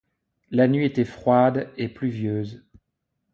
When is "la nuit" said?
0.49-0.83